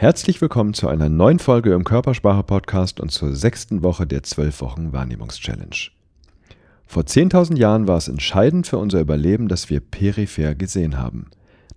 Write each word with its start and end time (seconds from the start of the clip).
Herzlich 0.00 0.40
willkommen 0.40 0.74
zu 0.74 0.86
einer 0.86 1.08
neuen 1.08 1.40
Folge 1.40 1.74
im 1.74 1.82
Körpersprache-Podcast 1.82 3.00
und 3.00 3.10
zur 3.10 3.34
sechsten 3.34 3.82
Woche 3.82 4.06
der 4.06 4.22
zwölf 4.22 4.60
Wochen 4.60 4.92
Wahrnehmungs-Challenge. 4.92 5.74
Vor 6.86 7.02
10.000 7.02 7.56
Jahren 7.56 7.88
war 7.88 7.96
es 7.96 8.06
entscheidend 8.06 8.68
für 8.68 8.78
unser 8.78 9.00
Überleben, 9.00 9.48
dass 9.48 9.70
wir 9.70 9.80
peripher 9.80 10.54
gesehen 10.54 10.98
haben. 10.98 11.26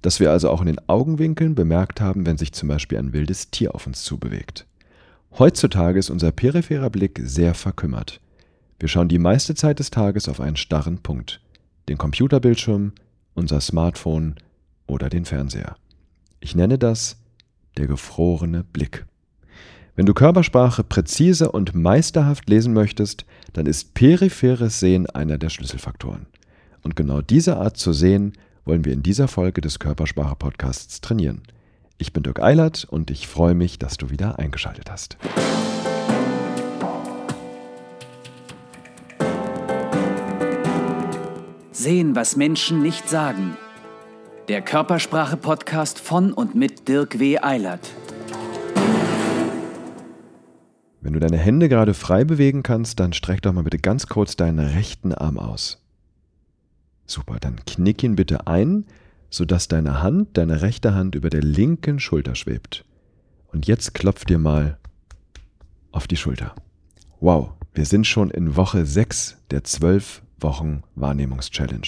Dass 0.03 0.19
wir 0.19 0.29
also 0.29 0.51
auch 0.51 0.61
in 0.61 0.67
den 0.67 0.87
Augenwinkeln 0.87 1.55
bemerkt 1.55 1.99
haben, 1.99 2.27
wenn 2.27 2.37
sich 2.37 2.53
zum 2.53 2.69
Beispiel 2.69 2.99
ein 2.99 3.11
wildes 3.11 3.49
Tier 3.49 3.73
auf 3.73 3.87
uns 3.87 4.03
zubewegt. 4.03 4.67
Heutzutage 5.39 5.97
ist 5.97 6.11
unser 6.11 6.31
peripherer 6.31 6.91
Blick 6.91 7.19
sehr 7.23 7.55
verkümmert. 7.55 8.21
Wir 8.79 8.87
schauen 8.87 9.09
die 9.09 9.17
meiste 9.17 9.55
Zeit 9.55 9.79
des 9.79 9.89
Tages 9.89 10.29
auf 10.29 10.39
einen 10.39 10.57
starren 10.57 10.99
Punkt. 10.99 11.41
Den 11.89 11.97
Computerbildschirm, 11.97 12.91
unser 13.33 13.61
Smartphone 13.61 14.35
oder 14.85 15.09
den 15.09 15.25
Fernseher. 15.25 15.75
Ich 16.39 16.53
nenne 16.53 16.77
das 16.77 17.17
der 17.77 17.87
gefrorene 17.87 18.63
Blick. 18.63 19.05
Wenn 19.95 20.05
du 20.05 20.13
Körpersprache 20.13 20.83
präzise 20.83 21.51
und 21.51 21.75
meisterhaft 21.75 22.49
lesen 22.49 22.73
möchtest, 22.73 23.25
dann 23.53 23.65
ist 23.65 23.93
peripheres 23.93 24.79
Sehen 24.79 25.05
einer 25.07 25.37
der 25.37 25.49
Schlüsselfaktoren. 25.49 26.27
Und 26.81 26.95
genau 26.95 27.21
diese 27.21 27.57
Art 27.57 27.77
zu 27.77 27.93
sehen, 27.93 28.33
wollen 28.65 28.85
wir 28.85 28.93
in 28.93 29.03
dieser 29.03 29.27
Folge 29.27 29.61
des 29.61 29.79
Körpersprache-Podcasts 29.79 31.01
trainieren. 31.01 31.41
Ich 31.97 32.13
bin 32.13 32.23
Dirk 32.23 32.41
Eilert 32.41 32.85
und 32.85 33.11
ich 33.11 33.27
freue 33.27 33.53
mich, 33.53 33.79
dass 33.79 33.97
du 33.97 34.09
wieder 34.09 34.39
eingeschaltet 34.39 34.89
hast. 34.89 35.17
Sehen, 41.71 42.15
was 42.15 42.35
Menschen 42.35 42.81
nicht 42.81 43.09
sagen 43.09 43.57
der 44.51 44.61
Körpersprache-Podcast 44.61 45.97
von 45.97 46.33
und 46.33 46.55
mit 46.55 46.89
Dirk 46.89 47.19
W. 47.19 47.39
Eilert. 47.39 47.89
Wenn 50.99 51.13
du 51.13 51.21
deine 51.21 51.37
Hände 51.37 51.69
gerade 51.69 51.93
frei 51.93 52.25
bewegen 52.25 52.61
kannst, 52.61 52.99
dann 52.99 53.13
streck 53.13 53.41
doch 53.43 53.53
mal 53.53 53.63
bitte 53.63 53.79
ganz 53.79 54.07
kurz 54.07 54.35
deinen 54.35 54.59
rechten 54.59 55.13
Arm 55.13 55.39
aus. 55.39 55.81
Super, 57.05 57.37
dann 57.39 57.63
knick 57.65 58.03
ihn 58.03 58.17
bitte 58.17 58.45
ein, 58.45 58.83
sodass 59.29 59.69
deine 59.69 60.03
Hand, 60.03 60.35
deine 60.37 60.61
rechte 60.61 60.93
Hand 60.93 61.15
über 61.15 61.29
der 61.29 61.43
linken 61.43 62.01
Schulter 62.01 62.35
schwebt. 62.35 62.83
Und 63.53 63.67
jetzt 63.67 63.93
klopf 63.93 64.25
dir 64.25 64.37
mal 64.37 64.77
auf 65.93 66.09
die 66.09 66.17
Schulter. 66.17 66.55
Wow, 67.21 67.51
wir 67.73 67.85
sind 67.85 68.05
schon 68.05 68.29
in 68.29 68.57
Woche 68.57 68.85
6 68.85 69.37
der 69.49 69.63
12 69.63 70.21
Wochen 70.41 70.83
Wahrnehmungs-Challenge. 70.95 71.87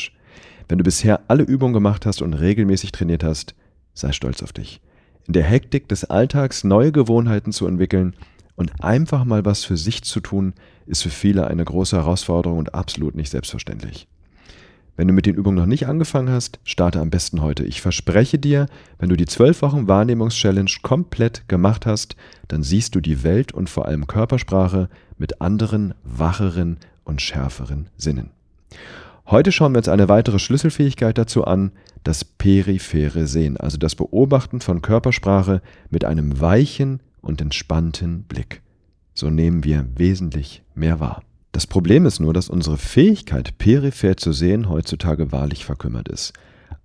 Wenn 0.73 0.79
du 0.79 0.83
bisher 0.85 1.21
alle 1.27 1.43
Übungen 1.43 1.75
gemacht 1.75 2.07
hast 2.07 2.23
und 2.23 2.33
regelmäßig 2.33 2.91
trainiert 2.91 3.23
hast, 3.23 3.53
sei 3.93 4.11
stolz 4.11 4.41
auf 4.41 4.53
dich. 4.53 4.81
In 5.27 5.33
der 5.33 5.43
Hektik 5.43 5.88
des 5.88 6.03
Alltags 6.03 6.63
neue 6.63 6.91
Gewohnheiten 6.91 7.52
zu 7.52 7.67
entwickeln 7.67 8.16
und 8.55 8.83
einfach 8.83 9.23
mal 9.23 9.45
was 9.45 9.66
für 9.66 9.77
sich 9.77 10.01
zu 10.01 10.19
tun, 10.19 10.53
ist 10.88 11.03
für 11.03 11.11
viele 11.11 11.45
eine 11.45 11.63
große 11.63 11.95
Herausforderung 11.95 12.57
und 12.57 12.73
absolut 12.73 13.13
nicht 13.13 13.29
selbstverständlich. 13.29 14.07
Wenn 14.97 15.07
du 15.07 15.13
mit 15.13 15.27
den 15.27 15.35
Übungen 15.35 15.57
noch 15.57 15.67
nicht 15.67 15.85
angefangen 15.85 16.31
hast, 16.31 16.59
starte 16.63 17.01
am 17.01 17.11
besten 17.11 17.44
heute. 17.44 17.66
Ich 17.66 17.79
verspreche 17.79 18.39
dir, 18.39 18.66
wenn 18.97 19.09
du 19.09 19.16
die 19.16 19.27
12 19.27 19.61
Wochen 19.61 19.88
Wahrnehmungs-Challenge 19.88 20.71
komplett 20.81 21.47
gemacht 21.47 21.85
hast, 21.85 22.16
dann 22.47 22.63
siehst 22.63 22.95
du 22.95 22.99
die 22.99 23.21
Welt 23.21 23.51
und 23.51 23.69
vor 23.69 23.85
allem 23.85 24.07
Körpersprache 24.07 24.89
mit 25.19 25.39
anderen, 25.39 25.94
wacheren 26.03 26.77
und 27.03 27.21
schärferen 27.21 27.89
Sinnen. 27.95 28.31
Heute 29.25 29.53
schauen 29.53 29.73
wir 29.73 29.77
uns 29.77 29.88
eine 29.88 30.09
weitere 30.09 30.38
Schlüsselfähigkeit 30.38 31.17
dazu 31.17 31.45
an, 31.45 31.71
das 32.03 32.25
periphere 32.25 33.25
Sehen, 33.25 33.55
also 33.55 33.77
das 33.77 33.95
Beobachten 33.95 34.59
von 34.59 34.81
Körpersprache 34.81 35.61
mit 35.89 36.03
einem 36.03 36.41
weichen 36.41 37.02
und 37.21 37.39
entspannten 37.39 38.23
Blick. 38.23 38.61
So 39.13 39.29
nehmen 39.29 39.63
wir 39.63 39.85
wesentlich 39.95 40.63
mehr 40.75 40.99
wahr. 40.99 41.23
Das 41.53 41.67
Problem 41.67 42.05
ist 42.05 42.19
nur, 42.19 42.33
dass 42.33 42.49
unsere 42.49 42.77
Fähigkeit, 42.77 43.57
peripher 43.57 44.17
zu 44.17 44.34
sehen, 44.34 44.67
heutzutage 44.69 45.31
wahrlich 45.31 45.63
verkümmert 45.63 46.09
ist. 46.09 46.34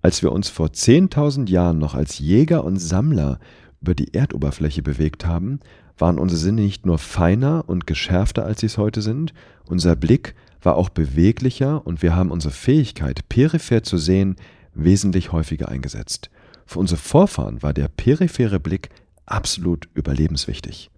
Als 0.00 0.22
wir 0.22 0.30
uns 0.30 0.48
vor 0.48 0.68
10.000 0.68 1.48
Jahren 1.48 1.78
noch 1.78 1.94
als 1.94 2.20
Jäger 2.20 2.62
und 2.64 2.78
Sammler 2.78 3.40
über 3.80 3.94
die 3.94 4.14
Erdoberfläche 4.14 4.82
bewegt 4.82 5.26
haben, 5.26 5.58
waren 5.96 6.18
unsere 6.18 6.38
Sinne 6.38 6.62
nicht 6.62 6.86
nur 6.86 6.98
feiner 6.98 7.64
und 7.66 7.86
geschärfter, 7.86 8.44
als 8.44 8.60
sie 8.60 8.66
es 8.66 8.78
heute 8.78 9.02
sind, 9.02 9.34
unser 9.64 9.96
Blick 9.96 10.34
war 10.62 10.76
auch 10.76 10.88
beweglicher 10.88 11.86
und 11.86 12.02
wir 12.02 12.14
haben 12.14 12.30
unsere 12.30 12.52
Fähigkeit, 12.52 13.28
peripher 13.28 13.82
zu 13.82 13.98
sehen, 13.98 14.36
wesentlich 14.74 15.32
häufiger 15.32 15.68
eingesetzt. 15.68 16.30
Für 16.66 16.78
unsere 16.78 17.00
Vorfahren 17.00 17.62
war 17.62 17.72
der 17.72 17.88
periphere 17.88 18.60
Blick 18.60 18.90
absolut 19.26 19.88
überlebenswichtig. 19.94 20.90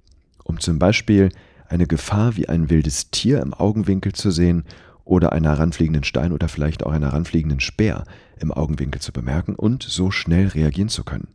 Um 0.44 0.59
zum 0.60 0.78
Beispiel 0.78 1.31
eine 1.69 1.87
Gefahr 1.87 2.37
wie 2.37 2.48
ein 2.48 2.71
wildes 2.71 3.10
Tier 3.10 3.41
im 3.41 3.54
Augenwinkel 3.54 4.12
zu 4.12 4.31
sehen 4.31 4.65
oder 5.04 5.32
einen 5.32 5.47
heranfliegenden 5.47 6.04
Stein 6.04 6.32
oder 6.32 6.48
vielleicht 6.48 6.84
auch 6.84 6.92
einen 6.92 7.04
heranfliegenden 7.04 7.60
Speer 7.60 8.04
im 8.38 8.53
Augenwinkel 8.53 9.00
zu 9.00 9.12
bemerken 9.12 9.54
und 9.54 9.82
so 9.82 10.10
schnell 10.10 10.48
reagieren 10.48 10.88
zu 10.88 11.04
können. 11.04 11.28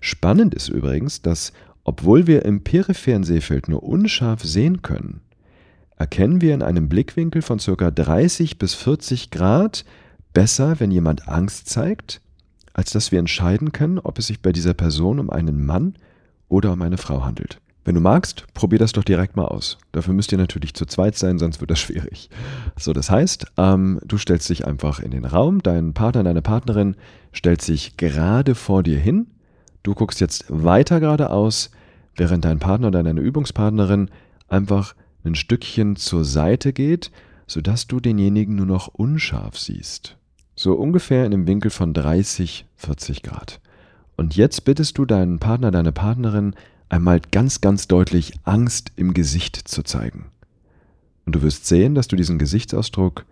Spannend 0.00 0.54
ist 0.54 0.68
übrigens, 0.68 1.22
dass 1.22 1.52
obwohl 1.84 2.26
wir 2.26 2.44
im 2.44 2.64
peripheren 2.64 3.24
Sehfeld 3.24 3.68
nur 3.68 3.82
unscharf 3.82 4.44
sehen 4.44 4.82
können, 4.82 5.20
erkennen 5.98 6.40
wir 6.40 6.54
in 6.54 6.62
einem 6.62 6.88
Blickwinkel 6.88 7.42
von 7.42 7.58
ca. 7.58 7.90
30 7.90 8.58
bis 8.58 8.74
40 8.74 9.30
Grad 9.30 9.84
besser, 10.32 10.78
wenn 10.78 10.90
jemand 10.90 11.28
Angst 11.28 11.68
zeigt, 11.68 12.20
als 12.72 12.92
dass 12.92 13.10
wir 13.10 13.18
entscheiden 13.18 13.72
können, 13.72 13.98
ob 13.98 14.18
es 14.18 14.28
sich 14.28 14.40
bei 14.40 14.52
dieser 14.52 14.74
Person 14.74 15.18
um 15.18 15.30
einen 15.30 15.66
Mann 15.66 15.94
oder 16.48 16.72
um 16.72 16.82
eine 16.82 16.98
Frau 16.98 17.24
handelt. 17.24 17.60
Wenn 17.84 17.94
du 17.94 18.00
magst, 18.00 18.44
probier 18.54 18.78
das 18.78 18.92
doch 18.92 19.02
direkt 19.02 19.34
mal 19.34 19.46
aus. 19.46 19.78
Dafür 19.92 20.14
müsst 20.14 20.30
ihr 20.30 20.38
natürlich 20.38 20.74
zu 20.74 20.84
zweit 20.84 21.16
sein, 21.16 21.38
sonst 21.38 21.60
wird 21.60 21.70
das 21.70 21.80
schwierig. 21.80 22.28
So, 22.78 22.92
das 22.92 23.10
heißt, 23.10 23.46
ähm, 23.56 23.98
du 24.04 24.18
stellst 24.18 24.48
dich 24.50 24.66
einfach 24.66 25.00
in 25.00 25.10
den 25.10 25.24
Raum, 25.24 25.62
dein 25.62 25.94
Partner, 25.94 26.22
deine 26.22 26.42
Partnerin 26.42 26.96
stellt 27.32 27.62
sich 27.62 27.96
gerade 27.96 28.54
vor 28.54 28.82
dir 28.82 28.98
hin. 28.98 29.28
Du 29.82 29.94
guckst 29.94 30.20
jetzt 30.20 30.44
weiter 30.48 31.00
geradeaus, 31.00 31.70
während 32.14 32.44
dein 32.44 32.58
Partner 32.58 32.88
oder 32.88 33.02
deine 33.02 33.20
Übungspartnerin 33.20 34.10
einfach 34.48 34.94
ein 35.24 35.34
Stückchen 35.34 35.96
zur 35.96 36.24
Seite 36.24 36.72
geht, 36.72 37.10
sodass 37.46 37.86
du 37.86 38.00
denjenigen 38.00 38.56
nur 38.56 38.66
noch 38.66 38.88
unscharf 38.88 39.58
siehst. 39.58 40.16
So 40.54 40.74
ungefähr 40.74 41.24
in 41.24 41.32
einem 41.32 41.46
Winkel 41.46 41.70
von 41.70 41.94
30, 41.94 42.66
40 42.76 43.22
Grad. 43.22 43.60
Und 44.16 44.36
jetzt 44.36 44.64
bittest 44.64 44.98
du 44.98 45.04
deinen 45.04 45.38
Partner, 45.38 45.70
deine 45.70 45.92
Partnerin, 45.92 46.54
einmal 46.88 47.20
ganz, 47.20 47.60
ganz 47.60 47.86
deutlich 47.88 48.32
Angst 48.44 48.92
im 48.96 49.14
Gesicht 49.14 49.56
zu 49.56 49.82
zeigen. 49.82 50.26
Und 51.24 51.34
du 51.34 51.42
wirst 51.42 51.66
sehen, 51.66 51.94
dass 51.94 52.08
du 52.08 52.16
diesen 52.16 52.38
Gesichtsausdruck 52.38 53.24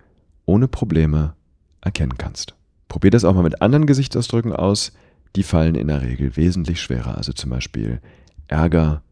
ohne 0.45 0.69
Probleme 0.69 1.35
erkennen 1.81 2.19
kannst. 2.19 2.55
Probier 2.89 3.11
das 3.11 3.25
auch 3.25 3.35
mal 3.35 3.43
mit 3.43 3.63
anderen 3.63 3.87
Gesichtsausdrücken 3.87 4.53
aus. 4.53 4.93
Die 5.35 5.43
fallen 5.43 5.75
in 5.75 5.89
der 5.89 6.03
Regel 6.03 6.37
wesentlich 6.37 6.81
schwerer, 6.81 7.17
also 7.17 7.33
zum 7.33 7.51
Beispiel 7.51 8.01
Ärger 8.47 9.03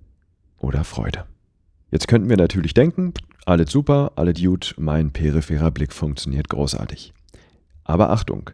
oder 0.58 0.84
Freude. 0.84 1.24
Jetzt 1.94 2.08
könnten 2.08 2.28
wir 2.28 2.36
natürlich 2.36 2.74
denken, 2.74 3.14
alles 3.46 3.70
super, 3.70 4.10
alles 4.16 4.42
gut, 4.42 4.74
mein 4.78 5.12
peripherer 5.12 5.70
Blick 5.70 5.92
funktioniert 5.92 6.48
großartig. 6.48 7.14
Aber 7.84 8.10
Achtung, 8.10 8.50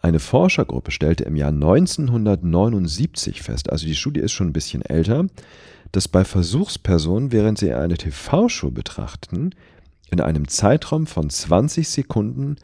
eine 0.00 0.20
Forschergruppe 0.20 0.92
stellte 0.92 1.24
im 1.24 1.34
Jahr 1.34 1.48
1979 1.48 3.42
fest, 3.42 3.72
also 3.72 3.84
die 3.84 3.96
Studie 3.96 4.20
ist 4.20 4.30
schon 4.30 4.46
ein 4.46 4.52
bisschen 4.52 4.82
älter, 4.82 5.26
dass 5.90 6.06
bei 6.06 6.24
Versuchspersonen, 6.24 7.32
während 7.32 7.58
sie 7.58 7.74
eine 7.74 7.96
TV-Show 7.96 8.70
betrachten, 8.70 9.50
in 10.12 10.20
einem 10.20 10.46
Zeitraum 10.46 11.08
von 11.08 11.28
20 11.28 11.88
Sekunden 11.88 12.58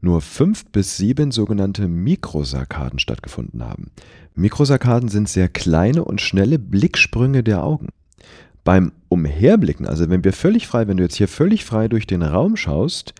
nur 0.00 0.20
fünf 0.20 0.64
bis 0.72 0.96
sieben 0.96 1.30
sogenannte 1.30 1.86
Mikrosarkaden 1.86 2.98
stattgefunden 2.98 3.64
haben. 3.64 3.92
Mikrosarkaden 4.34 5.08
sind 5.10 5.28
sehr 5.28 5.48
kleine 5.48 6.04
und 6.04 6.20
schnelle 6.20 6.58
Blicksprünge 6.58 7.44
der 7.44 7.62
Augen. 7.62 7.90
Beim 8.66 8.90
Umherblicken, 9.08 9.86
also 9.86 10.10
wenn 10.10 10.24
wir 10.24 10.32
völlig 10.32 10.66
frei, 10.66 10.88
wenn 10.88 10.96
du 10.96 11.04
jetzt 11.04 11.14
hier 11.14 11.28
völlig 11.28 11.64
frei 11.64 11.86
durch 11.86 12.04
den 12.04 12.24
Raum 12.24 12.56
schaust, 12.56 13.14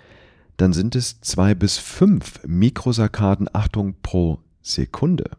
dann 0.56 0.72
sind 0.72 0.96
es 0.96 1.20
zwei 1.20 1.54
bis 1.54 1.78
fünf 1.78 2.40
Mikrosarkaden, 2.44 3.48
Achtung, 3.52 3.94
pro 4.02 4.40
Sekunde. 4.60 5.30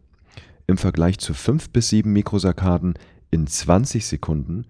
Im 0.66 0.78
Vergleich 0.78 1.18
zu 1.18 1.34
fünf 1.34 1.68
bis 1.68 1.90
sieben 1.90 2.14
Mikrosarkaden 2.14 2.94
in 3.30 3.46
20 3.46 4.06
Sekunden 4.06 4.64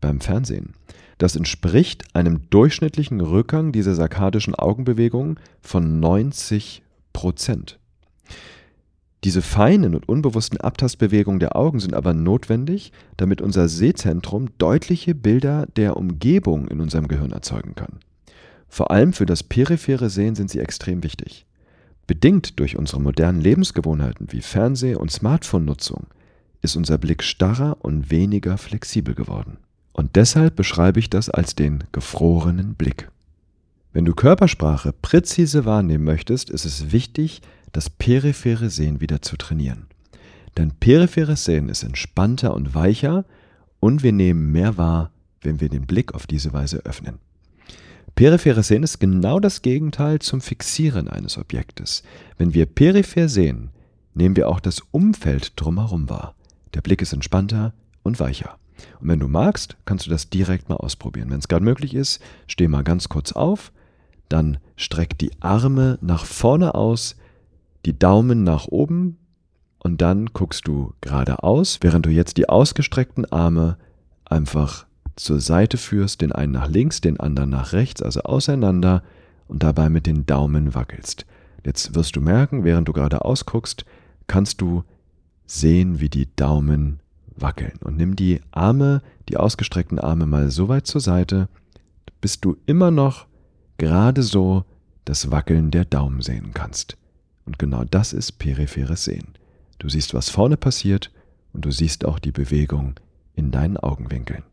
beim 0.00 0.20
Fernsehen. 0.20 0.72
Das 1.18 1.36
entspricht 1.36 2.16
einem 2.16 2.50
durchschnittlichen 2.50 3.20
Rückgang 3.20 3.70
dieser 3.70 3.94
sarkadischen 3.94 4.56
Augenbewegungen 4.56 5.38
von 5.60 6.00
90 6.00 6.82
Prozent. 7.12 7.78
Diese 9.24 9.42
feinen 9.42 9.94
und 9.94 10.08
unbewussten 10.08 10.58
Abtastbewegungen 10.60 11.40
der 11.40 11.54
Augen 11.54 11.78
sind 11.78 11.92
aber 11.94 12.14
notwendig, 12.14 12.92
damit 13.18 13.42
unser 13.42 13.68
Sehzentrum 13.68 14.48
deutliche 14.56 15.14
Bilder 15.14 15.66
der 15.76 15.98
Umgebung 15.98 16.68
in 16.68 16.80
unserem 16.80 17.06
Gehirn 17.06 17.32
erzeugen 17.32 17.74
kann. 17.74 17.98
Vor 18.68 18.90
allem 18.90 19.12
für 19.12 19.26
das 19.26 19.42
periphere 19.42 20.08
Sehen 20.08 20.36
sind 20.36 20.50
sie 20.50 20.60
extrem 20.60 21.02
wichtig. 21.02 21.44
Bedingt 22.06 22.58
durch 22.58 22.76
unsere 22.76 23.00
modernen 23.00 23.40
Lebensgewohnheiten 23.40 24.28
wie 24.30 24.40
Fernseh- 24.40 24.94
und 24.94 25.10
Smartphone-Nutzung 25.10 26.06
ist 26.62 26.76
unser 26.76 26.96
Blick 26.98 27.22
starrer 27.22 27.76
und 27.80 28.10
weniger 28.10 28.56
flexibel 28.58 29.14
geworden. 29.14 29.58
Und 29.92 30.16
deshalb 30.16 30.56
beschreibe 30.56 30.98
ich 30.98 31.10
das 31.10 31.28
als 31.28 31.54
den 31.54 31.84
gefrorenen 31.92 32.74
Blick. 32.74 33.10
Wenn 33.92 34.04
du 34.04 34.14
Körpersprache 34.14 34.92
präzise 34.92 35.64
wahrnehmen 35.64 36.04
möchtest, 36.04 36.48
ist 36.48 36.64
es 36.64 36.92
wichtig, 36.92 37.42
das 37.72 37.90
periphere 37.90 38.70
Sehen 38.70 39.00
wieder 39.00 39.22
zu 39.22 39.36
trainieren. 39.36 39.86
Denn 40.56 40.72
peripheres 40.72 41.44
Sehen 41.44 41.68
ist 41.68 41.82
entspannter 41.82 42.54
und 42.54 42.74
weicher 42.74 43.24
und 43.78 44.02
wir 44.02 44.12
nehmen 44.12 44.52
mehr 44.52 44.76
wahr, 44.76 45.10
wenn 45.40 45.60
wir 45.60 45.68
den 45.68 45.86
Blick 45.86 46.14
auf 46.14 46.26
diese 46.26 46.52
Weise 46.52 46.84
öffnen. 46.84 47.18
Peripheres 48.14 48.68
Sehen 48.68 48.82
ist 48.82 48.98
genau 48.98 49.40
das 49.40 49.62
Gegenteil 49.62 50.18
zum 50.18 50.40
Fixieren 50.40 51.08
eines 51.08 51.38
Objektes. 51.38 52.02
Wenn 52.36 52.52
wir 52.52 52.66
peripher 52.66 53.28
sehen, 53.28 53.70
nehmen 54.14 54.36
wir 54.36 54.48
auch 54.48 54.60
das 54.60 54.82
Umfeld 54.90 55.52
drumherum 55.56 56.10
wahr. 56.10 56.34
Der 56.74 56.82
Blick 56.82 57.00
ist 57.02 57.12
entspannter 57.12 57.72
und 58.02 58.20
weicher. 58.20 58.58
Und 59.00 59.08
wenn 59.08 59.20
du 59.20 59.28
magst, 59.28 59.76
kannst 59.84 60.06
du 60.06 60.10
das 60.10 60.30
direkt 60.30 60.68
mal 60.68 60.76
ausprobieren. 60.76 61.30
Wenn 61.30 61.38
es 61.38 61.48
gerade 61.48 61.64
möglich 61.64 61.94
ist, 61.94 62.20
steh 62.46 62.68
mal 62.68 62.84
ganz 62.84 63.08
kurz 63.08 63.32
auf, 63.32 63.72
dann 64.28 64.58
streck 64.76 65.18
die 65.18 65.30
Arme 65.40 65.98
nach 66.00 66.24
vorne 66.24 66.74
aus, 66.74 67.16
die 67.86 67.98
Daumen 67.98 68.44
nach 68.44 68.66
oben 68.66 69.18
und 69.78 70.00
dann 70.02 70.26
guckst 70.26 70.68
du 70.68 70.92
geradeaus, 71.00 71.78
während 71.80 72.06
du 72.06 72.10
jetzt 72.10 72.36
die 72.36 72.48
ausgestreckten 72.48 73.30
Arme 73.32 73.78
einfach 74.24 74.86
zur 75.16 75.40
Seite 75.40 75.76
führst, 75.76 76.20
den 76.20 76.32
einen 76.32 76.52
nach 76.52 76.68
links, 76.68 77.00
den 77.00 77.18
anderen 77.18 77.50
nach 77.50 77.72
rechts, 77.72 78.02
also 78.02 78.22
auseinander 78.22 79.02
und 79.48 79.62
dabei 79.62 79.88
mit 79.88 80.06
den 80.06 80.26
Daumen 80.26 80.74
wackelst. 80.74 81.26
Jetzt 81.64 81.94
wirst 81.94 82.16
du 82.16 82.20
merken, 82.20 82.64
während 82.64 82.88
du 82.88 82.92
geradeaus 82.92 83.44
guckst, 83.46 83.84
kannst 84.26 84.60
du 84.60 84.84
sehen, 85.46 86.00
wie 86.00 86.08
die 86.08 86.34
Daumen 86.36 87.00
wackeln. 87.36 87.78
Und 87.82 87.96
nimm 87.96 88.16
die 88.16 88.40
Arme, 88.50 89.02
die 89.28 89.36
ausgestreckten 89.36 89.98
Arme 89.98 90.26
mal 90.26 90.50
so 90.50 90.68
weit 90.68 90.86
zur 90.86 91.00
Seite, 91.00 91.48
bis 92.20 92.40
du 92.40 92.56
immer 92.66 92.90
noch 92.90 93.26
gerade 93.78 94.22
so 94.22 94.64
das 95.04 95.30
Wackeln 95.30 95.70
der 95.70 95.84
Daumen 95.84 96.20
sehen 96.20 96.52
kannst. 96.54 96.96
Und 97.50 97.58
genau 97.58 97.82
das 97.82 98.12
ist 98.12 98.38
peripheres 98.38 99.02
Sehen. 99.02 99.26
Du 99.80 99.88
siehst, 99.88 100.14
was 100.14 100.30
vorne 100.30 100.56
passiert 100.56 101.10
und 101.52 101.64
du 101.64 101.72
siehst 101.72 102.04
auch 102.04 102.20
die 102.20 102.30
Bewegung 102.30 102.94
in 103.34 103.50
deinen 103.50 103.76
Augenwinkeln. 103.76 104.44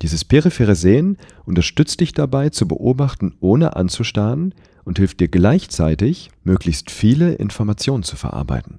Dieses 0.00 0.24
periphere 0.24 0.76
Sehen 0.76 1.18
unterstützt 1.44 2.00
dich 2.00 2.14
dabei 2.14 2.48
zu 2.48 2.66
beobachten, 2.66 3.34
ohne 3.40 3.76
anzustarren 3.76 4.54
und 4.86 4.96
hilft 4.96 5.20
dir 5.20 5.28
gleichzeitig, 5.28 6.30
möglichst 6.42 6.90
viele 6.90 7.34
Informationen 7.34 8.02
zu 8.02 8.16
verarbeiten. 8.16 8.78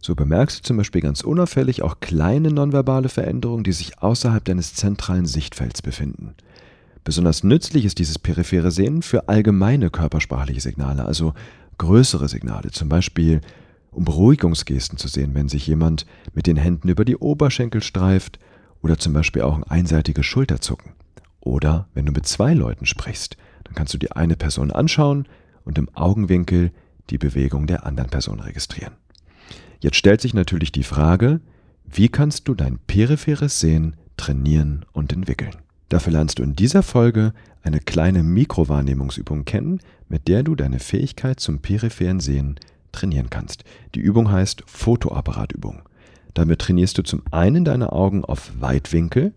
So 0.00 0.16
bemerkst 0.16 0.58
du 0.58 0.62
zum 0.64 0.76
Beispiel 0.76 1.02
ganz 1.02 1.20
unauffällig 1.20 1.82
auch 1.82 2.00
kleine 2.00 2.50
nonverbale 2.50 3.08
Veränderungen, 3.08 3.62
die 3.62 3.70
sich 3.70 4.02
außerhalb 4.02 4.44
deines 4.44 4.74
zentralen 4.74 5.26
Sichtfelds 5.26 5.82
befinden. 5.82 6.34
Besonders 7.04 7.44
nützlich 7.44 7.84
ist 7.84 8.00
dieses 8.00 8.18
periphere 8.18 8.72
Sehen 8.72 9.02
für 9.02 9.28
allgemeine 9.28 9.90
körpersprachliche 9.90 10.60
Signale, 10.60 11.04
also 11.04 11.32
größere 11.82 12.28
Signale, 12.28 12.70
zum 12.70 12.88
Beispiel 12.88 13.40
um 13.90 14.04
Beruhigungsgesten 14.04 14.98
zu 14.98 15.08
sehen, 15.08 15.34
wenn 15.34 15.48
sich 15.48 15.66
jemand 15.66 16.06
mit 16.32 16.46
den 16.46 16.56
Händen 16.56 16.88
über 16.88 17.04
die 17.04 17.16
Oberschenkel 17.16 17.82
streift 17.82 18.38
oder 18.82 18.98
zum 18.98 19.12
Beispiel 19.12 19.42
auch 19.42 19.56
ein 19.56 19.64
einseitiges 19.64 20.24
Schulterzucken. 20.24 20.92
Oder 21.40 21.88
wenn 21.92 22.06
du 22.06 22.12
mit 22.12 22.24
zwei 22.26 22.54
Leuten 22.54 22.86
sprichst, 22.86 23.36
dann 23.64 23.74
kannst 23.74 23.92
du 23.92 23.98
die 23.98 24.12
eine 24.12 24.36
Person 24.36 24.70
anschauen 24.70 25.26
und 25.64 25.76
im 25.76 25.88
Augenwinkel 25.94 26.70
die 27.10 27.18
Bewegung 27.18 27.66
der 27.66 27.84
anderen 27.84 28.10
Person 28.10 28.38
registrieren. 28.38 28.94
Jetzt 29.80 29.96
stellt 29.96 30.20
sich 30.20 30.34
natürlich 30.34 30.70
die 30.70 30.84
Frage, 30.84 31.40
wie 31.84 32.08
kannst 32.08 32.46
du 32.46 32.54
dein 32.54 32.78
peripheres 32.78 33.58
Sehen 33.58 33.96
trainieren 34.16 34.86
und 34.92 35.12
entwickeln? 35.12 35.56
Dafür 35.88 36.12
lernst 36.12 36.38
du 36.38 36.44
in 36.44 36.54
dieser 36.54 36.84
Folge 36.84 37.34
eine 37.62 37.80
kleine 37.80 38.22
Mikrowahrnehmungsübung 38.22 39.44
kennen, 39.44 39.80
mit 40.08 40.28
der 40.28 40.42
du 40.42 40.54
deine 40.54 40.78
Fähigkeit 40.78 41.40
zum 41.40 41.60
peripheren 41.60 42.20
Sehen 42.20 42.58
trainieren 42.92 43.30
kannst. 43.30 43.64
Die 43.94 44.00
Übung 44.00 44.30
heißt 44.30 44.64
Fotoapparatübung. 44.66 45.82
Damit 46.34 46.60
trainierst 46.60 46.98
du 46.98 47.02
zum 47.02 47.22
einen 47.30 47.64
deine 47.64 47.92
Augen 47.92 48.24
auf 48.24 48.52
Weitwinkel 48.58 49.32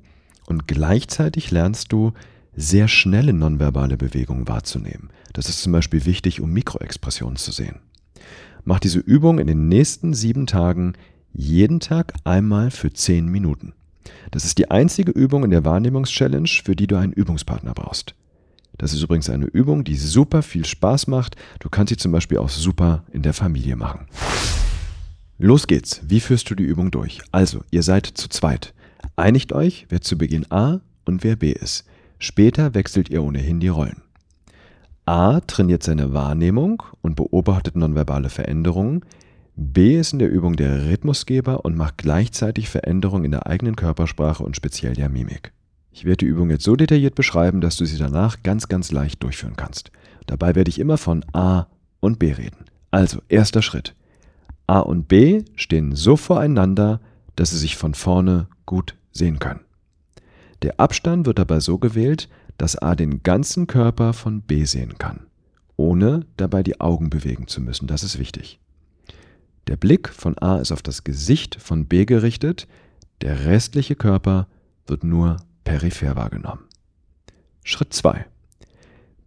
und 0.47 0.67
gleichzeitig 0.67 1.51
lernst 1.51 1.91
du 1.91 2.13
sehr 2.55 2.87
schnelle 2.87 3.33
nonverbale 3.33 3.97
Bewegungen 3.97 4.47
wahrzunehmen. 4.47 5.09
Das 5.33 5.49
ist 5.49 5.61
zum 5.61 5.73
Beispiel 5.73 6.05
wichtig, 6.05 6.39
um 6.41 6.51
Mikroexpressionen 6.51 7.35
zu 7.35 7.51
sehen. 7.51 7.79
Mach 8.63 8.79
diese 8.79 8.99
Übung 8.99 9.39
in 9.39 9.47
den 9.47 9.67
nächsten 9.67 10.13
sieben 10.13 10.47
Tagen 10.47 10.93
jeden 11.33 11.81
Tag 11.81 12.13
einmal 12.23 12.71
für 12.71 12.93
zehn 12.93 13.27
Minuten. 13.27 13.73
Das 14.31 14.45
ist 14.45 14.57
die 14.57 14.71
einzige 14.71 15.11
Übung 15.11 15.43
in 15.43 15.51
der 15.51 15.65
Wahrnehmungs-Challenge, 15.65 16.49
für 16.63 16.75
die 16.75 16.87
du 16.87 16.97
einen 16.97 17.13
Übungspartner 17.13 17.73
brauchst. 17.73 18.15
Das 18.77 18.93
ist 18.93 19.01
übrigens 19.01 19.29
eine 19.29 19.45
Übung, 19.45 19.83
die 19.83 19.95
super 19.95 20.41
viel 20.41 20.65
Spaß 20.65 21.07
macht. 21.07 21.35
Du 21.59 21.69
kannst 21.69 21.89
sie 21.89 21.97
zum 21.97 22.11
Beispiel 22.11 22.37
auch 22.37 22.49
super 22.49 23.03
in 23.11 23.21
der 23.21 23.33
Familie 23.33 23.75
machen. 23.75 24.07
Los 25.37 25.67
geht's. 25.67 26.01
Wie 26.07 26.19
führst 26.19 26.49
du 26.49 26.55
die 26.55 26.63
Übung 26.63 26.91
durch? 26.91 27.21
Also, 27.31 27.63
ihr 27.71 27.83
seid 27.83 28.05
zu 28.05 28.29
zweit. 28.29 28.73
Einigt 29.15 29.53
euch, 29.53 29.85
wer 29.89 30.01
zu 30.01 30.17
Beginn 30.17 30.49
A 30.51 30.81
und 31.05 31.23
wer 31.23 31.35
B 31.35 31.51
ist. 31.51 31.85
Später 32.19 32.73
wechselt 32.73 33.09
ihr 33.09 33.23
ohnehin 33.23 33.59
die 33.59 33.67
Rollen. 33.67 34.01
A 35.05 35.39
trainiert 35.41 35.83
seine 35.83 36.13
Wahrnehmung 36.13 36.81
und 37.01 37.15
beobachtet 37.15 37.75
nonverbale 37.75 38.29
Veränderungen. 38.29 39.05
B 39.57 39.97
ist 39.97 40.11
in 40.11 40.19
der 40.19 40.29
Übung 40.29 40.57
der 40.57 40.85
Rhythmusgeber 40.85 41.63
und 41.63 41.77
macht 41.77 41.97
gleichzeitig 41.97 42.69
Veränderungen 42.69 43.25
in 43.25 43.31
der 43.31 43.47
eigenen 43.47 43.77
Körpersprache 43.77 44.43
und 44.43 44.55
speziell 44.57 44.93
der 44.93 45.07
Mimik. 45.07 45.53
Ich 45.91 46.03
werde 46.03 46.17
die 46.17 46.25
Übung 46.25 46.49
jetzt 46.49 46.65
so 46.65 46.75
detailliert 46.75 47.15
beschreiben, 47.15 47.61
dass 47.61 47.77
du 47.77 47.85
sie 47.85 47.97
danach 47.97 48.43
ganz, 48.43 48.67
ganz 48.67 48.91
leicht 48.91 49.23
durchführen 49.23 49.55
kannst. 49.55 49.91
Dabei 50.25 50.55
werde 50.55 50.69
ich 50.69 50.77
immer 50.77 50.97
von 50.97 51.23
A 51.31 51.67
und 52.01 52.19
B 52.19 52.33
reden. 52.33 52.65
Also, 52.91 53.21
erster 53.29 53.61
Schritt. 53.61 53.95
A 54.67 54.79
und 54.79 55.07
B 55.07 55.43
stehen 55.55 55.95
so 55.95 56.17
voreinander, 56.17 56.99
dass 57.37 57.51
sie 57.51 57.57
sich 57.57 57.77
von 57.77 57.93
vorne 57.93 58.47
gut 58.65 58.95
sehen 59.13 59.39
können. 59.39 59.61
Der 60.63 60.81
Abstand 60.81 61.27
wird 61.27 61.39
dabei 61.39 61.61
so 61.61 61.77
gewählt, 61.77 62.27
dass 62.57 62.77
A 62.77 62.93
den 62.93 63.23
ganzen 63.23 63.67
Körper 63.67 64.11
von 64.11 64.41
B 64.41 64.65
sehen 64.65 64.97
kann, 64.97 65.27
ohne 65.77 66.25
dabei 66.35 66.61
die 66.61 66.81
Augen 66.81 67.09
bewegen 67.09 67.47
zu 67.47 67.61
müssen. 67.61 67.87
Das 67.87 68.03
ist 68.03 68.19
wichtig. 68.19 68.59
Der 69.67 69.77
Blick 69.77 70.09
von 70.09 70.37
A 70.37 70.57
ist 70.57 70.71
auf 70.71 70.83
das 70.83 71.03
Gesicht 71.03 71.55
von 71.59 71.87
B 71.87 72.05
gerichtet, 72.05 72.67
der 73.21 73.45
restliche 73.45 73.95
Körper 73.95 74.47
wird 74.85 75.03
nur 75.03 75.37
peripher 75.63 76.15
wahrgenommen. 76.15 76.65
Schritt 77.63 77.93
2. 77.93 78.25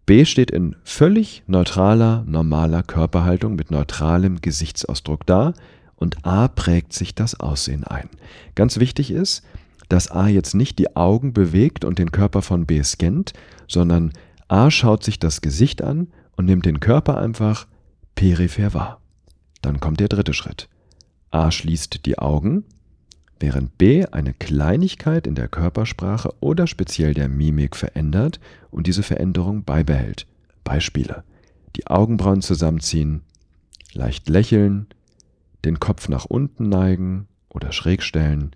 B 0.06 0.24
steht 0.24 0.50
in 0.50 0.76
völlig 0.84 1.42
neutraler, 1.46 2.24
normaler 2.26 2.82
Körperhaltung 2.82 3.56
mit 3.56 3.70
neutralem 3.70 4.40
Gesichtsausdruck 4.40 5.26
da 5.26 5.52
und 5.96 6.24
A 6.24 6.48
prägt 6.48 6.92
sich 6.92 7.14
das 7.14 7.38
Aussehen 7.40 7.84
ein. 7.84 8.08
Ganz 8.54 8.78
wichtig 8.78 9.10
ist, 9.10 9.42
dass 9.88 10.10
A 10.10 10.28
jetzt 10.28 10.54
nicht 10.54 10.78
die 10.78 10.96
Augen 10.96 11.32
bewegt 11.32 11.84
und 11.84 11.98
den 11.98 12.12
Körper 12.12 12.42
von 12.42 12.64
B 12.64 12.82
scannt, 12.82 13.32
sondern 13.66 14.12
A 14.46 14.70
schaut 14.70 15.02
sich 15.02 15.18
das 15.18 15.40
Gesicht 15.40 15.82
an 15.82 16.08
und 16.36 16.44
nimmt 16.44 16.64
den 16.64 16.80
Körper 16.80 17.18
einfach 17.18 17.66
peripher 18.14 18.72
wahr. 18.74 19.00
Dann 19.62 19.80
kommt 19.80 20.00
der 20.00 20.08
dritte 20.08 20.34
Schritt. 20.34 20.68
A 21.30 21.50
schließt 21.50 22.06
die 22.06 22.18
Augen 22.18 22.64
während 23.40 23.78
B 23.78 24.04
eine 24.06 24.34
Kleinigkeit 24.34 25.26
in 25.26 25.34
der 25.34 25.48
Körpersprache 25.48 26.34
oder 26.40 26.66
speziell 26.66 27.14
der 27.14 27.28
Mimik 27.28 27.76
verändert 27.76 28.40
und 28.70 28.86
diese 28.86 29.02
Veränderung 29.02 29.64
beibehält. 29.64 30.26
Beispiele. 30.64 31.24
Die 31.76 31.86
Augenbrauen 31.86 32.42
zusammenziehen, 32.42 33.22
leicht 33.92 34.28
lächeln, 34.28 34.86
den 35.64 35.78
Kopf 35.78 36.08
nach 36.08 36.24
unten 36.24 36.68
neigen 36.68 37.28
oder 37.48 37.72
schräg 37.72 38.02
stellen, 38.02 38.52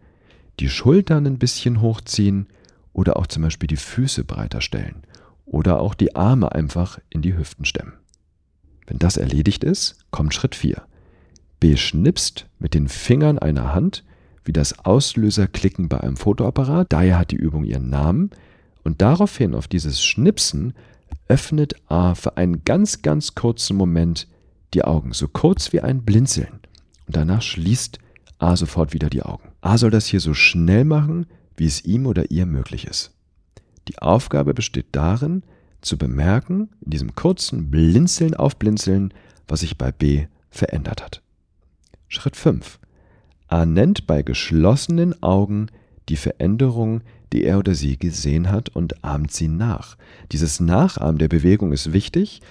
die 0.61 0.68
Schultern 0.68 1.26
ein 1.26 1.38
bisschen 1.38 1.80
hochziehen 1.80 2.49
oder 2.92 3.16
auch 3.16 3.26
zum 3.26 3.42
Beispiel 3.42 3.68
die 3.68 3.76
Füße 3.76 4.25
breiter 4.25 4.61
stellen 4.61 5.02
oder 5.47 5.80
auch 5.80 5.94
die 5.94 6.14
Arme 6.14 6.52
einfach 6.52 6.99
in 7.11 7.23
die 7.23 7.37
Hüften 7.37 7.64
stemmen. 7.64 7.94
Wenn 8.87 8.99
das 8.99 9.16
erledigt 9.16 9.64
ist, 9.64 10.04
kommt 10.11 10.35
Schritt 10.35 10.54
4. 10.54 10.82
B 11.62 11.76
schnipst 11.76 12.47
mit 12.59 12.75
den 12.75 12.88
Fingern 12.88 13.38
einer 13.38 13.73
Hand 13.73 14.02
wie 14.45 14.52
das 14.52 14.81
Auslöserklicken 14.85 15.88
bei 15.88 16.00
einem 16.00 16.16
Fotoapparat. 16.16 16.92
Daher 16.92 17.21
hat 17.21 17.31
die 17.31 17.37
Übung 17.37 17.62
ihren 17.62 17.88
Namen. 17.88 18.31
Und 18.83 19.00
daraufhin, 19.00 19.54
auf 19.54 19.69
dieses 19.69 20.02
Schnipsen, 20.02 20.75
öffnet 21.28 21.76
A 21.87 22.16
für 22.16 22.37
einen 22.37 22.64
ganz, 22.64 23.02
ganz 23.02 23.37
kurzen 23.37 23.76
Moment 23.76 24.26
die 24.75 24.83
Augen, 24.83 25.12
so 25.12 25.28
kurz 25.28 25.73
wie 25.73 25.81
ein 25.81 26.02
Blinzeln. 26.02 26.59
Und 27.07 27.14
danach 27.14 27.42
schließt 27.42 28.00
A 28.40 28.57
sofort 28.57 28.92
wieder 28.92 29.09
die 29.09 29.23
Augen. 29.23 29.52
A 29.61 29.78
soll 29.78 29.92
das 29.92 30.07
hier 30.07 30.19
so 30.19 30.35
schnell 30.35 30.85
machen, 30.85 31.26
wie 31.57 31.66
es 31.66 31.85
ihm 31.85 32.07
oder 32.07 32.33
ihr 32.33 32.45
möglich 32.45 32.88
ist. 32.88 33.12
Die 33.87 34.00
Aufgabe 34.00 34.52
besteht 34.52 34.87
darin, 34.90 35.45
zu 35.81 35.97
bemerken, 35.97 36.71
in 36.81 36.90
diesem 36.90 37.14
kurzen 37.14 37.71
Blinzeln 37.71 38.35
auf 38.35 38.57
Blinzeln, 38.57 39.14
was 39.47 39.61
sich 39.61 39.78
bei 39.78 39.92
B 39.92 40.26
verändert 40.50 41.04
hat. 41.04 41.23
Schritt 42.12 42.37
5. 42.37 42.78
A 43.49 43.64
nennt 43.64 44.07
bei 44.07 44.23
geschlossenen 44.23 45.23
Augen 45.23 45.69
die 46.11 46.16
Veränderung, 46.16 47.00
die 47.33 47.42
er 47.42 47.59
oder 47.59 47.75
sie 47.75 47.99
gesehen 47.99 48.50
hat 48.50 48.69
und 48.69 49.02
ahmt 49.02 49.33
sie 49.33 49.49
nach. 49.49 49.97
Dieses 50.31 50.61
Nachahmen 50.61 51.16
der 51.16 51.28
Bewegung 51.28 51.73
ist 51.73 51.95
wichtig, 51.95 52.42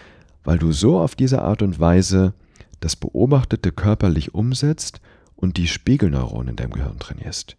weil 0.43 0.57
du 0.57 0.71
so 0.71 0.99
auf 0.99 1.13
diese 1.13 1.43
Art 1.43 1.61
und 1.61 1.79
Weise 1.79 2.33
das 2.79 2.95
Beobachtete 2.95 3.71
körperlich 3.71 4.33
umsetzt 4.33 4.99
und 5.35 5.57
die 5.57 5.67
Spiegelneuronen 5.67 6.49
in 6.49 6.55
deinem 6.55 6.71
Gehirn 6.71 6.97
trainierst. 6.97 7.55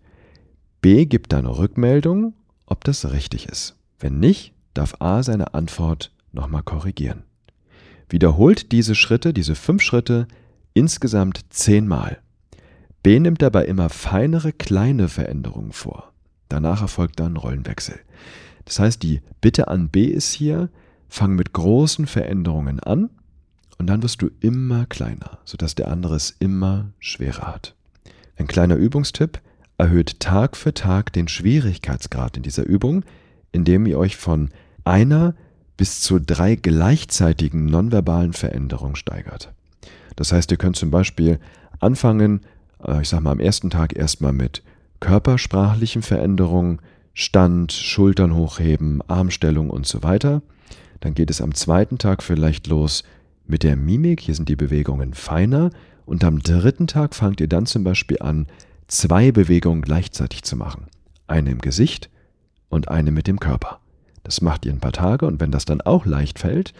B 0.80 1.06
gibt 1.06 1.32
deine 1.32 1.56
Rückmeldung, 1.56 2.34
ob 2.66 2.82
das 2.82 3.12
richtig 3.12 3.48
ist. 3.48 3.76
Wenn 4.00 4.18
nicht, 4.18 4.54
darf 4.74 4.96
A 4.98 5.22
seine 5.22 5.54
Antwort 5.54 6.10
nochmal 6.32 6.64
korrigieren. 6.64 7.22
Wiederholt 8.08 8.72
diese 8.72 8.96
Schritte, 8.96 9.32
diese 9.32 9.54
fünf 9.54 9.82
Schritte, 9.82 10.26
insgesamt 10.74 11.40
zehnmal. 11.50 12.18
B 13.02 13.18
nimmt 13.18 13.42
dabei 13.42 13.64
immer 13.64 13.88
feinere 13.88 14.52
kleine 14.52 15.08
Veränderungen 15.08 15.72
vor. 15.72 16.12
Danach 16.48 16.82
erfolgt 16.82 17.18
dann 17.18 17.36
Rollenwechsel. 17.36 17.98
Das 18.64 18.78
heißt, 18.78 19.02
die 19.02 19.20
Bitte 19.40 19.68
an 19.68 19.88
B 19.88 20.04
ist 20.04 20.32
hier, 20.32 20.68
fang 21.08 21.34
mit 21.34 21.52
großen 21.52 22.06
Veränderungen 22.06 22.80
an 22.80 23.10
und 23.78 23.86
dann 23.88 24.02
wirst 24.02 24.22
du 24.22 24.30
immer 24.40 24.86
kleiner, 24.86 25.38
sodass 25.44 25.74
der 25.74 25.90
andere 25.90 26.14
es 26.14 26.36
immer 26.38 26.92
schwerer 27.00 27.48
hat. 27.48 27.74
Ein 28.36 28.46
kleiner 28.46 28.76
Übungstipp, 28.76 29.40
erhöht 29.78 30.20
Tag 30.20 30.56
für 30.56 30.74
Tag 30.74 31.12
den 31.12 31.26
Schwierigkeitsgrad 31.26 32.36
in 32.36 32.44
dieser 32.44 32.64
Übung, 32.64 33.04
indem 33.50 33.86
ihr 33.86 33.98
euch 33.98 34.16
von 34.16 34.50
einer 34.84 35.34
bis 35.76 36.00
zu 36.00 36.20
drei 36.20 36.54
gleichzeitigen 36.54 37.66
nonverbalen 37.66 38.32
Veränderungen 38.32 38.94
steigert. 38.94 39.52
Das 40.16 40.32
heißt, 40.32 40.50
ihr 40.50 40.56
könnt 40.56 40.76
zum 40.76 40.90
Beispiel 40.90 41.38
anfangen, 41.80 42.40
äh, 42.84 43.02
ich 43.02 43.08
sage 43.08 43.22
mal 43.22 43.32
am 43.32 43.40
ersten 43.40 43.70
Tag 43.70 43.96
erstmal 43.96 44.32
mit 44.32 44.62
körpersprachlichen 45.00 46.02
Veränderungen, 46.02 46.80
Stand, 47.14 47.72
Schultern 47.72 48.34
hochheben, 48.34 49.02
Armstellung 49.08 49.68
und 49.68 49.86
so 49.86 50.02
weiter. 50.02 50.42
Dann 51.00 51.14
geht 51.14 51.30
es 51.30 51.40
am 51.40 51.54
zweiten 51.54 51.98
Tag 51.98 52.22
vielleicht 52.22 52.68
los 52.68 53.02
mit 53.46 53.64
der 53.64 53.76
Mimik, 53.76 54.20
hier 54.20 54.34
sind 54.34 54.48
die 54.48 54.56
Bewegungen 54.56 55.14
feiner. 55.14 55.70
Und 56.06 56.24
am 56.24 56.38
dritten 56.40 56.86
Tag 56.86 57.14
fangt 57.14 57.40
ihr 57.40 57.48
dann 57.48 57.66
zum 57.66 57.84
Beispiel 57.84 58.18
an, 58.20 58.46
zwei 58.88 59.32
Bewegungen 59.32 59.82
gleichzeitig 59.82 60.42
zu 60.42 60.56
machen. 60.56 60.86
Eine 61.26 61.50
im 61.50 61.60
Gesicht 61.60 62.10
und 62.68 62.88
eine 62.88 63.10
mit 63.10 63.26
dem 63.26 63.40
Körper. 63.40 63.80
Das 64.22 64.40
macht 64.40 64.64
ihr 64.64 64.72
ein 64.72 64.80
paar 64.80 64.92
Tage 64.92 65.26
und 65.26 65.40
wenn 65.40 65.50
das 65.50 65.64
dann 65.64 65.80
auch 65.80 66.06
leicht 66.06 66.38
fällt, 66.38 66.72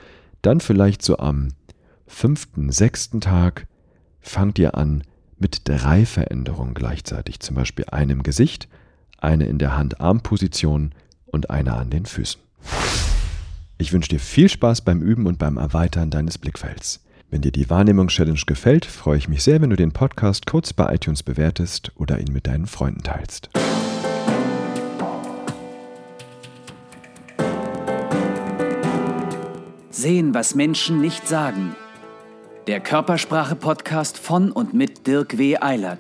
dann 0.43 0.61
vielleicht 0.61 1.03
so 1.03 1.19
am 1.19 1.49
fünften, 2.07 2.71
sechsten 2.71 3.21
Tag 3.21 3.67
fangt 4.21 4.59
ihr 4.59 4.77
an 4.77 5.05
mit 5.39 5.69
drei 5.69 6.07
Veränderungen 6.07 6.75
gleichzeitig, 6.75 7.41
zum 7.41 7.57
Beispiel 7.57 7.85
eine 7.91 8.13
im 8.13 8.23
Gesicht, 8.23 8.69
eine 9.19 9.47
in 9.47 9.59
der 9.59 9.77
Hand-Arm-Position 9.77 10.95
und 11.27 11.51
eine 11.51 11.75
an 11.75 11.91
den 11.91 12.07
Füßen. 12.07 12.41
Ich 13.79 13.93
wünsche 13.93 14.11
dir 14.11 14.21
viel 14.21 14.49
Spaß 14.49 14.83
beim 14.83 15.03
Üben 15.03 15.27
und 15.27 15.39
beim 15.39 15.57
Erweitern 15.57 16.11
deines 16.11 16.39
Blickfelds. 16.39 17.05
Wenn 17.31 17.41
dir 17.41 17.51
die 17.51 17.71
Wahrnehmungschallenge 17.71 18.43
gefällt, 18.47 18.85
freue 18.85 19.17
ich 19.17 19.29
mich 19.29 19.43
sehr, 19.43 19.61
wenn 19.63 19.71
du 19.71 19.77
den 19.77 19.93
Podcast 19.93 20.47
kurz 20.47 20.73
bei 20.73 20.95
iTunes 20.95 21.23
bewertest 21.23 21.91
oder 21.97 22.21
ihn 22.21 22.33
mit 22.33 22.47
deinen 22.47 22.67
Freunden 22.67 23.03
teilst. 23.03 23.51
Sehen, 29.91 30.35
was 30.35 30.55
Menschen 30.55 31.01
nicht 31.01 31.27
sagen. 31.27 31.75
Der 32.69 32.79
Körpersprache-Podcast 32.79 34.19
von 34.19 34.53
und 34.53 34.73
mit 34.73 35.09
Dirk 35.09 35.37
W. 35.37 35.57
Eilert. 35.61 35.99